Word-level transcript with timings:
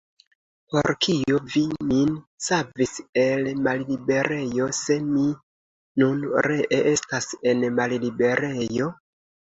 Por 0.69 0.87
kio 1.05 1.41
vi 1.55 1.61
min 1.89 2.15
savis 2.47 2.95
el 3.25 3.51
malliberejo, 3.69 4.73
se 4.81 4.99
mi 5.13 5.29
nun 6.05 6.29
ree 6.51 6.85
estas 6.99 7.33
en 7.55 7.67
malliberejo? 7.81 8.95